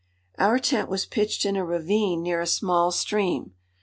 ]Our 0.39 0.57
tent 0.57 0.89
was 0.89 1.05
pitched 1.05 1.45
in 1.45 1.55
a 1.55 1.63
ravine 1.63 2.23
near 2.23 2.41
a 2.41 2.47
small 2.47 2.91
stream. 2.91 3.53